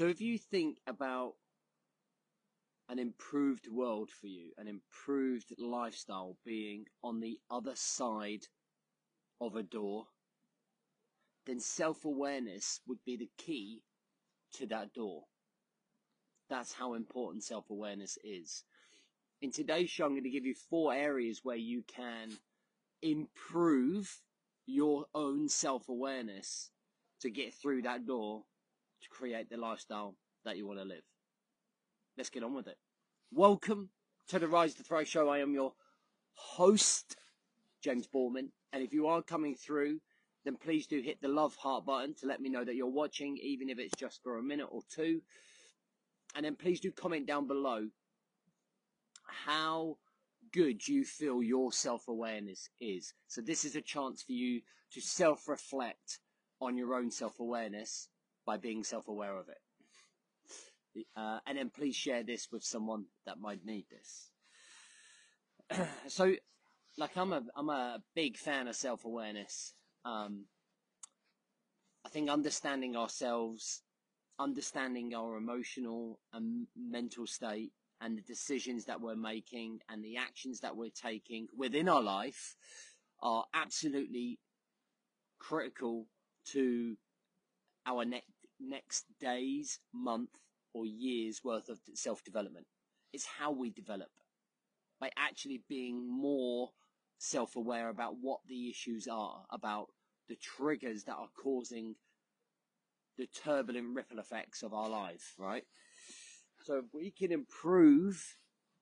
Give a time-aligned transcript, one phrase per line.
[0.00, 1.34] So if you think about
[2.88, 8.46] an improved world for you, an improved lifestyle being on the other side
[9.42, 10.06] of a door,
[11.44, 13.82] then self awareness would be the key
[14.54, 15.24] to that door.
[16.48, 18.64] That's how important self awareness is.
[19.42, 22.30] In today's show, I'm going to give you four areas where you can
[23.02, 24.22] improve
[24.64, 26.70] your own self awareness
[27.20, 28.44] to get through that door
[29.02, 31.02] to create the lifestyle that you want to live.
[32.16, 32.76] Let's get on with it.
[33.32, 33.90] Welcome
[34.28, 35.28] to the Rise to Thrive show.
[35.28, 35.72] I am your
[36.34, 37.16] host,
[37.82, 38.50] James Borman.
[38.72, 40.00] And if you are coming through,
[40.44, 43.38] then please do hit the love heart button to let me know that you're watching,
[43.42, 45.20] even if it's just for a minute or two.
[46.34, 47.88] And then please do comment down below
[49.24, 49.96] how
[50.52, 53.14] good you feel your self awareness is.
[53.28, 54.60] So, this is a chance for you
[54.92, 56.18] to self reflect
[56.60, 58.08] on your own self awareness
[58.50, 61.06] by being self aware of it.
[61.16, 64.32] Uh, and then please share this with someone that might need this.
[66.08, 66.34] so,
[66.98, 69.72] like I'm a I'm a big fan of self awareness.
[70.04, 70.46] Um,
[72.04, 73.82] I think understanding ourselves
[74.40, 77.70] understanding our emotional and mental state
[78.00, 82.56] and the decisions that we're making and the actions that we're taking within our life
[83.22, 84.40] are absolutely
[85.38, 86.06] critical
[86.46, 86.96] to
[87.86, 88.24] our ne-
[88.60, 90.30] next days, month,
[90.72, 92.66] or years worth of self development.
[93.12, 94.10] It's how we develop
[95.00, 96.70] by actually being more
[97.18, 99.88] self aware about what the issues are, about
[100.28, 101.96] the triggers that are causing
[103.18, 105.64] the turbulent ripple effects of our life, right?
[106.62, 108.36] So if we can improve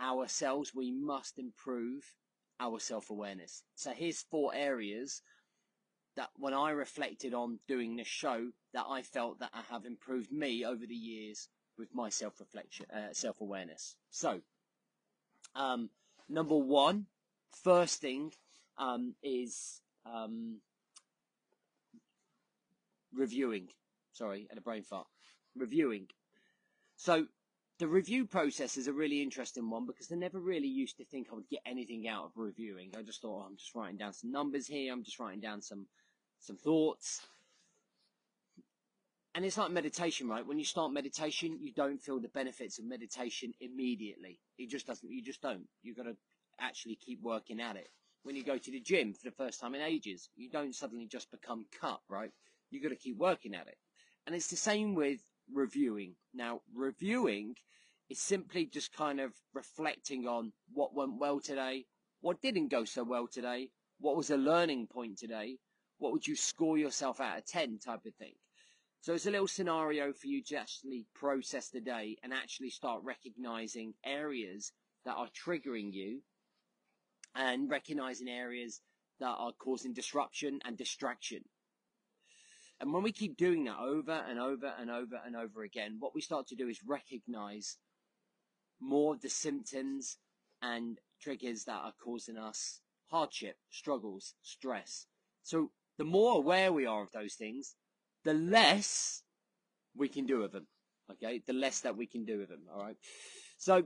[0.00, 2.14] ourselves, we must improve
[2.60, 3.64] our self-awareness.
[3.74, 5.22] So here's four areas
[6.16, 10.32] that when I reflected on doing this show, that I felt that I have improved
[10.32, 13.96] me over the years with my self-reflection, uh, self-awareness.
[14.10, 14.40] So,
[15.54, 15.90] um,
[16.28, 17.06] number one,
[17.64, 18.32] first thing
[18.76, 20.60] um, is um,
[23.14, 23.68] reviewing
[24.12, 25.06] sorry, and a brain fart.
[25.56, 26.06] Reviewing.
[26.96, 27.26] So
[27.78, 31.28] the review process is a really interesting one because I never really used to think
[31.30, 32.92] I would get anything out of reviewing.
[32.96, 34.92] I just thought oh, I'm just writing down some numbers here.
[34.92, 35.86] I'm just writing down some
[36.42, 37.22] some thoughts.
[39.34, 40.46] And it's like meditation, right?
[40.46, 44.38] When you start meditation, you don't feel the benefits of meditation immediately.
[44.58, 45.10] It just doesn't.
[45.10, 45.66] You just don't.
[45.82, 46.16] You've got to
[46.60, 47.88] actually keep working at it.
[48.24, 51.06] When you go to the gym for the first time in ages, you don't suddenly
[51.06, 52.30] just become cut, right?
[52.70, 53.76] You've got to keep working at it.
[54.26, 55.20] And it's the same with
[55.52, 56.14] reviewing.
[56.34, 57.56] Now, reviewing
[58.10, 61.86] is simply just kind of reflecting on what went well today,
[62.20, 65.56] what didn't go so well today, what was a learning point today,
[66.02, 68.34] what would you score yourself out of 10 type of thing.
[69.02, 73.02] So it's a little scenario for you to actually process the day and actually start
[73.04, 74.72] recognizing areas
[75.04, 76.20] that are triggering you
[77.36, 78.80] and recognizing areas
[79.20, 81.44] that are causing disruption and distraction.
[82.80, 86.16] And when we keep doing that over and over and over and over again, what
[86.16, 87.76] we start to do is recognize
[88.80, 90.18] more of the symptoms
[90.60, 95.06] and triggers that are causing us hardship, struggles, stress.
[95.44, 95.70] So
[96.02, 97.76] the more aware we are of those things,
[98.24, 99.22] the less
[99.96, 100.66] we can do with them.
[101.12, 102.62] Okay, the less that we can do with them.
[102.74, 102.96] All right.
[103.56, 103.84] So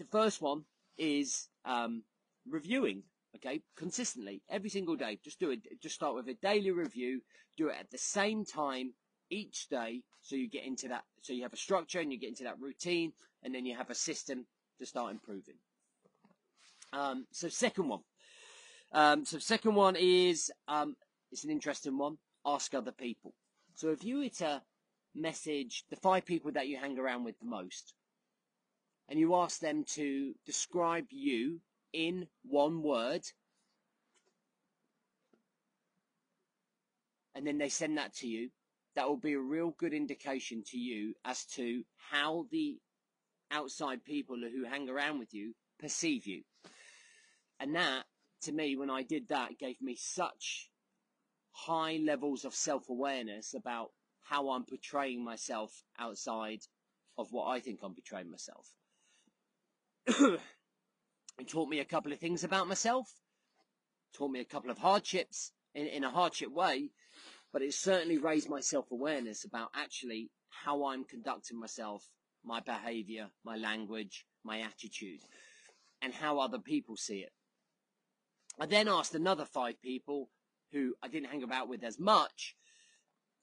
[0.00, 0.64] the first one
[0.98, 2.02] is um,
[2.50, 3.04] reviewing
[3.36, 5.20] okay, consistently every single day.
[5.22, 5.60] Just do it.
[5.80, 7.20] Just start with a daily review.
[7.56, 8.94] Do it at the same time
[9.30, 11.04] each day, so you get into that.
[11.22, 13.12] So you have a structure and you get into that routine,
[13.44, 14.46] and then you have a system
[14.80, 15.58] to start improving.
[16.92, 18.00] Um, so second one.
[18.94, 20.94] Um, so second one is um,
[21.34, 22.16] it's an interesting one.
[22.46, 23.34] Ask other people.
[23.74, 24.62] So if you were to
[25.16, 27.92] message the five people that you hang around with the most,
[29.08, 31.60] and you ask them to describe you
[31.92, 33.22] in one word
[37.34, 38.50] and then they send that to you,
[38.94, 41.82] that will be a real good indication to you as to
[42.12, 42.78] how the
[43.50, 46.42] outside people who hang around with you perceive you.
[47.58, 48.04] And that,
[48.42, 50.70] to me, when I did that, gave me such
[51.54, 53.90] high levels of self awareness about
[54.22, 56.60] how I'm portraying myself outside
[57.16, 58.74] of what I think I'm portraying myself.
[61.38, 63.20] It taught me a couple of things about myself,
[64.12, 66.90] taught me a couple of hardships in, in a hardship way,
[67.52, 72.08] but it certainly raised my self awareness about actually how I'm conducting myself,
[72.44, 75.22] my behavior, my language, my attitude,
[76.00, 77.32] and how other people see it.
[78.60, 80.30] I then asked another five people
[80.74, 82.54] who I didn't hang about with as much,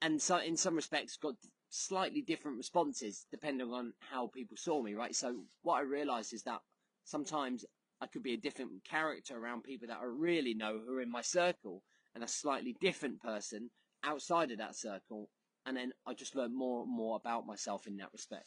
[0.00, 1.34] and so in some respects got
[1.68, 5.14] slightly different responses depending on how people saw me, right?
[5.14, 6.60] So what I realized is that
[7.04, 7.64] sometimes
[8.00, 11.10] I could be a different character around people that I really know who are in
[11.10, 11.82] my circle
[12.14, 13.70] and a slightly different person
[14.04, 15.28] outside of that circle.
[15.64, 18.46] And then I just learned more and more about myself in that respect.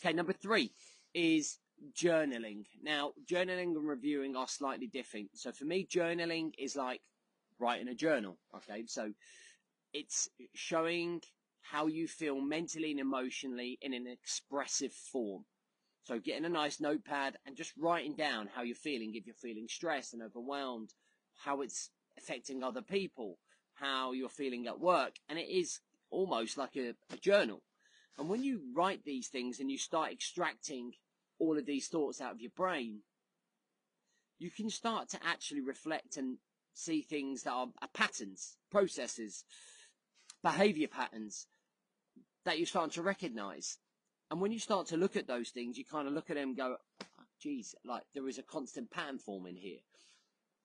[0.00, 0.70] Okay, number three
[1.14, 1.58] is
[1.92, 2.64] journaling.
[2.82, 5.30] Now, journaling and reviewing are slightly different.
[5.34, 7.02] So for me, journaling is like
[7.58, 8.38] writing a journal.
[8.56, 9.12] Okay, so
[9.92, 11.20] it's showing
[11.62, 15.44] how you feel mentally and emotionally in an expressive form.
[16.04, 19.66] So getting a nice notepad and just writing down how you're feeling, if you're feeling
[19.68, 20.92] stressed and overwhelmed,
[21.34, 23.38] how it's affecting other people,
[23.74, 25.14] how you're feeling at work.
[25.28, 27.62] And it is almost like a, a journal.
[28.18, 30.92] And when you write these things and you start extracting
[31.38, 33.00] all of these thoughts out of your brain,
[34.38, 36.38] you can start to actually reflect and
[36.74, 39.44] see things that are, are patterns, processes,
[40.42, 41.46] behavior patterns
[42.44, 43.78] that you're starting to recognize.
[44.30, 46.50] And when you start to look at those things, you kind of look at them
[46.50, 46.76] and go,
[47.40, 49.78] geez, like there is a constant pattern forming here.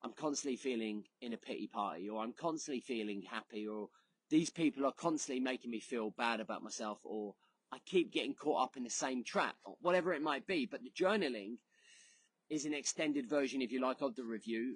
[0.01, 3.89] I'm constantly feeling in a pity party, or I'm constantly feeling happy, or
[4.29, 7.35] these people are constantly making me feel bad about myself, or
[7.71, 10.65] I keep getting caught up in the same trap, or whatever it might be.
[10.65, 11.57] But the journaling
[12.49, 14.75] is an extended version, if you like, of the review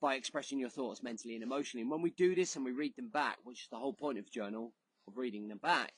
[0.00, 1.82] by expressing your thoughts mentally and emotionally.
[1.82, 4.18] And when we do this and we read them back, which is the whole point
[4.18, 4.72] of journal,
[5.08, 5.92] of reading them back,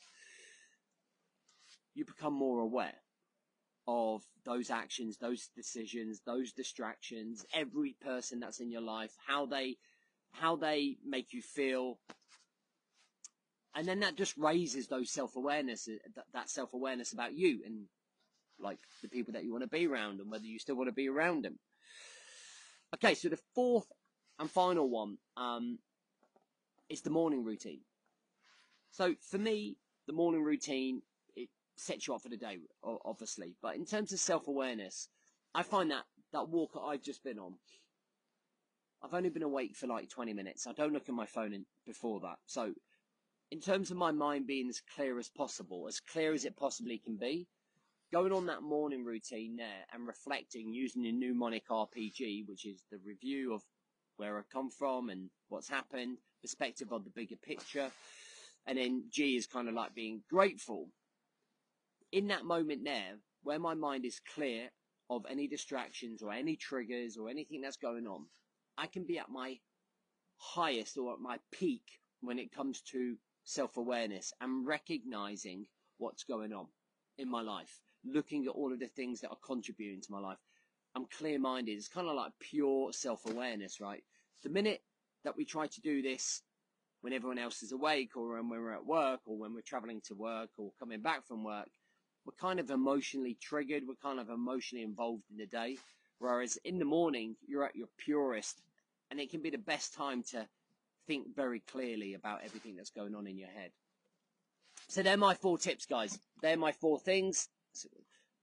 [1.95, 2.95] you become more aware
[3.87, 9.77] of those actions, those decisions, those distractions, every person that's in your life, how they,
[10.33, 11.99] how they make you feel.
[13.75, 17.87] And then that just raises those self-awareness, uh, that self-awareness about you and
[18.59, 20.95] like the people that you want to be around and whether you still want to
[20.95, 21.59] be around them.
[22.95, 23.87] Okay, so the fourth
[24.39, 25.79] and final one um,
[26.89, 27.81] is the morning routine.
[28.91, 29.77] So for me,
[30.07, 31.03] the morning routine
[31.37, 32.59] it sets you up for the day,
[33.05, 33.55] obviously.
[33.63, 35.09] But in terms of self-awareness,
[35.55, 37.55] I find that that walk that I've just been on,
[39.03, 40.67] I've only been awake for like 20 minutes.
[40.67, 42.37] I don't look at my phone in, before that.
[42.47, 42.73] So
[43.51, 46.99] in terms of my mind being as clear as possible, as clear as it possibly
[46.99, 47.49] can be,
[48.13, 52.99] going on that morning routine there and reflecting using the mnemonic RPG, which is the
[53.05, 53.63] review of
[54.17, 57.91] where I come from and what's happened, perspective of the bigger picture.
[58.67, 60.89] And then G is kind of like being grateful.
[62.13, 64.69] In that moment there, where my mind is clear
[65.09, 68.27] of any distractions or any triggers or anything that's going on,
[68.77, 69.59] I can be at my
[70.37, 71.83] highest or at my peak
[72.21, 73.17] when it comes to
[73.51, 75.67] self awareness and recognizing
[75.99, 76.67] what's going on
[77.19, 80.39] in my life looking at all of the things that are contributing to my life.
[80.95, 81.73] I'm clear minded.
[81.73, 84.03] It's kind of like pure self awareness, right?
[84.43, 84.83] The minute
[85.25, 86.43] that we try to do this
[87.03, 90.15] when everyone else is awake or when we're at work or when we're traveling to
[90.15, 91.69] work or coming back from work,
[92.25, 93.83] we're kind of emotionally triggered.
[93.87, 95.79] We're kind of emotionally involved in the day.
[96.19, 98.61] Whereas in the morning, you're at your purest
[99.11, 100.47] and it can be the best time to
[101.07, 103.71] think very clearly about everything that's going on in your head.
[104.89, 106.19] So they're my four tips, guys.
[106.43, 107.49] They're my four things.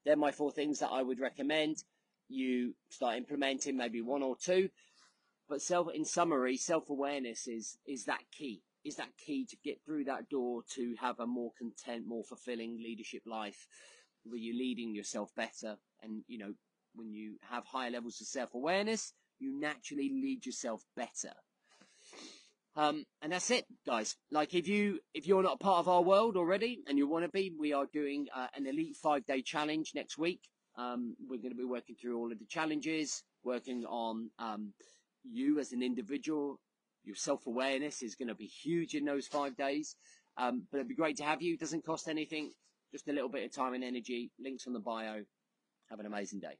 [0.05, 1.83] They're my four things that I would recommend
[2.29, 4.69] you start implementing, maybe one or two.
[5.49, 10.05] But self, in summary, self-awareness is, is that key, is that key to get through
[10.05, 13.67] that door to have a more content, more fulfilling leadership life
[14.23, 15.77] where you're leading yourself better.
[16.01, 16.53] And, you know,
[16.95, 21.33] when you have higher levels of self-awareness, you naturally lead yourself better.
[22.77, 24.15] Um, and that's it, guys.
[24.31, 27.25] Like if you if you're not a part of our world already and you want
[27.25, 30.41] to be, we are doing uh, an elite five day challenge next week.
[30.77, 34.73] Um, we're going to be working through all of the challenges, working on um,
[35.23, 36.59] you as an individual.
[37.03, 39.95] Your self awareness is going to be huge in those five days.
[40.37, 41.55] Um, but it'd be great to have you.
[41.55, 42.51] It doesn't cost anything,
[42.91, 44.29] just a little bit of time and energy.
[44.39, 45.23] Links on the bio.
[45.89, 46.59] Have an amazing day.